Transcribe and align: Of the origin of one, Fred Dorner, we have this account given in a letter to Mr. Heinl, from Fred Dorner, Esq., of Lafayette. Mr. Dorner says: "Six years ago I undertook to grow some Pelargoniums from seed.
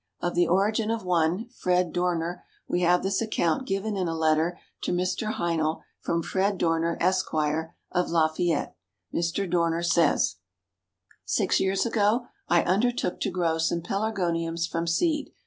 Of 0.19 0.33
the 0.33 0.47
origin 0.47 0.89
of 0.89 1.05
one, 1.05 1.47
Fred 1.49 1.93
Dorner, 1.93 2.43
we 2.67 2.81
have 2.81 3.03
this 3.03 3.21
account 3.21 3.67
given 3.67 3.95
in 3.95 4.07
a 4.07 4.17
letter 4.17 4.57
to 4.81 4.91
Mr. 4.91 5.33
Heinl, 5.33 5.83
from 5.99 6.23
Fred 6.23 6.57
Dorner, 6.57 6.97
Esq., 6.99 7.31
of 7.35 8.09
Lafayette. 8.09 8.75
Mr. 9.13 9.47
Dorner 9.47 9.83
says: 9.83 10.37
"Six 11.23 11.59
years 11.59 11.85
ago 11.85 12.25
I 12.47 12.63
undertook 12.63 13.19
to 13.19 13.29
grow 13.29 13.59
some 13.59 13.83
Pelargoniums 13.83 14.65
from 14.65 14.87
seed. 14.87 15.33